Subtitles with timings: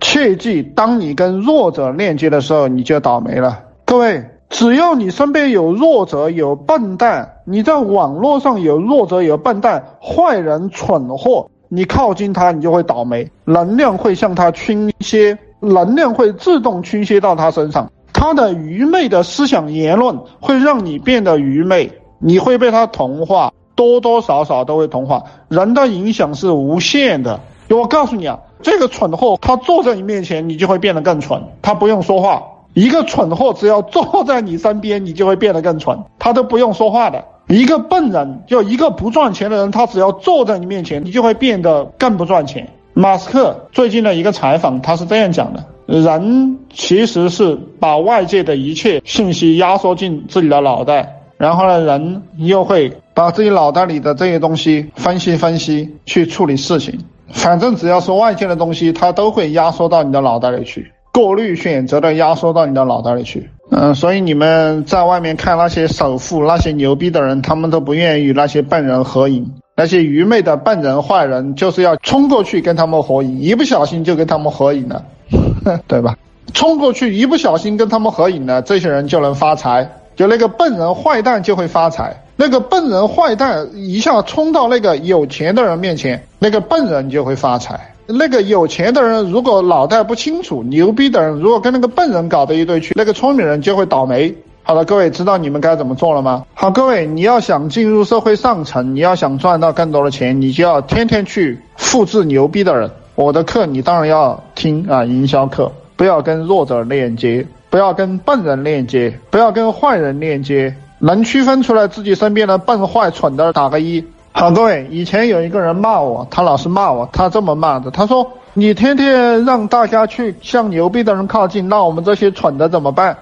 [0.00, 3.60] 切记，当你跟弱者链接的时候，你就倒霉了。
[3.84, 17.90] 各位，只要你身边有弱者、有笨蛋，你在网络上有弱者、有笨蛋、坏人、蠢货，你靠近他，你就会倒霉，能量会向他倾斜，能量会自动倾斜到他身上。
[18.12, 25.22] 他的愚昧的思想言论会让你变得愚昧，你会被他同化，多多少少都会同化。
[25.48, 27.40] 人的影响是无限的。
[27.70, 31.42] 我告诉你啊，这个蠢货他坐在你面前，你就会变得更蠢。
[31.62, 32.42] 他不用说话。
[32.72, 35.98] 一个蠢货只要坐在你身边，你就会变得更蠢。
[36.20, 37.24] 他都不用说话的。
[37.48, 42.68] 一个笨人，就一个不赚钱的人，他只要坐在你面前，你就会变得更不赚钱。
[42.94, 57.00] 马斯克最近的一个采访，他是这样讲的：人其实是把外界的一切信息压缩进自己的脑袋，然后呢，人又会把自己脑袋里的这些东西分析分析，去处理事情。
[57.32, 60.92] 反正只要是外界的东西，它都会压缩到你的脑袋里去。
[61.12, 69.52] 过滤选择的压缩到你的脑袋里去，嗯，所以你们在外面看那些首富、那些牛逼的人，他们都不愿意与那些笨人合影。
[69.76, 75.04] 那些愚昧的笨人、坏人，就是要冲过去跟他们合影，一不小心就跟他们合影了，
[75.88, 76.16] 对吧？
[76.52, 79.90] 冲过去一不小心跟他们合影了，这些人就能发财，
[80.20, 82.14] 就那个笨人坏蛋就会发财。
[82.36, 87.94] 那个笨人坏蛋一下冲到那个有钱的人面前，那个笨人就会发财。
[88.06, 94.34] 那个有钱的人如果脑袋不清楚，牛逼的人如果跟那个笨人搞到一堆去，那个聪明人就会倒霉。
[94.62, 96.44] 好了，各位知道你们该怎么做了吗？
[96.52, 102.90] 好，各位，你要想进入社会上层，你要想赚到更多的钱，你就要天天去复制牛逼的人。
[103.14, 114.04] 我的课你当然要听啊，营销课，不要跟弱者链接，不要跟笨人链接，不要跟坏人链接，能区分出来自己身边的笨坏蠢的打个一。
[114.32, 123.16] 好，各位，以前有一个人骂我，他老是骂我，他这么骂的，他说：“你天天让大家去向牛逼的人靠近，那我们这些蠢的怎么办？”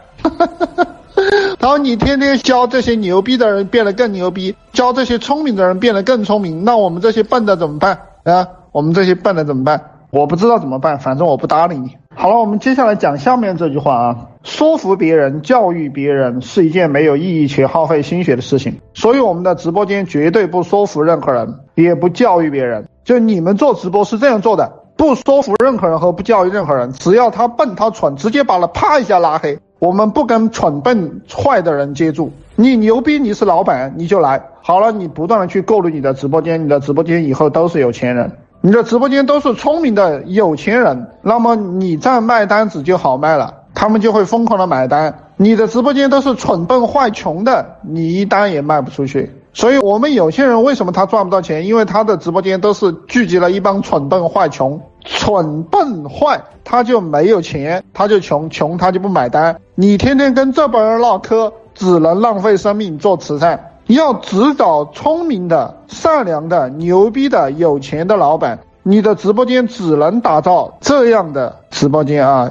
[1.59, 8.47] 他说：“你天天教这些牛逼的人变得更牛逼，教这些聪明的人变得更聪明，那我们这些笨的怎么办啊？
[8.73, 9.79] 我们这些笨的怎么办？
[10.11, 14.17] 我不知道怎么办，反正我不搭理你。”好了，我们接下来讲下面这句话啊，
[14.48, 22.89] 说服别人、教育别人是一件没有意义且耗费心血的事情，所以我们的直播间绝对不说服任何人，也不教育别人。
[23.05, 29.58] 就你们做直播是这样做的，不说服任何人和不教育任何人，只要他笨他蠢，直接把他啪一下拉黑。
[29.81, 32.33] 我们不跟蠢笨坏的人接触。
[32.57, 34.42] 你牛逼，你是老板，你就来。
[34.63, 38.33] 好了，你不断的去过滤你的直播间，你的直播间以后都是有钱人。
[38.61, 45.16] 你的直播间都是聪明的有钱人，那么你再卖单子就好卖了，他们就会疯狂的买单。
[45.36, 49.33] 你的直播间都是蠢笨坏穷的，你一单也卖不出去。
[49.52, 51.64] 所以，我们有些人为什么他赚不到钱？
[51.64, 59.56] 因为他的直播间都是聚集了一帮蠢笨坏穷，蠢笨坏他就没有钱，他就穷，穷他就不买单。
[59.77, 63.74] 你天天跟这帮人唠嗑，只能浪费生命做慈善。
[63.86, 72.50] 要只找聪明的、善良的、牛逼的、有钱的老板，你的直播间只能打造这样的直播间啊！